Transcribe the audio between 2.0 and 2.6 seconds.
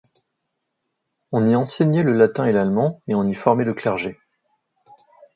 le latin et